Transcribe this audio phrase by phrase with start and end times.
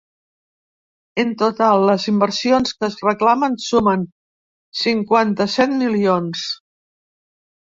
[1.23, 4.07] En total, les inversions que es reclamen sumen
[4.83, 6.49] cinquanta-set milions.